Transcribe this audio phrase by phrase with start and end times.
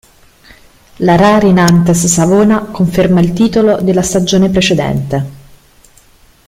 [0.95, 5.25] La Rari Nantes Savona conferma il titolo della stagione precedente.